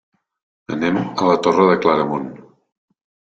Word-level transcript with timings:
Anem 0.75 0.97
a 1.01 1.27
la 1.27 1.35
Torre 1.47 1.67
de 1.71 1.75
Claramunt. 1.83 2.25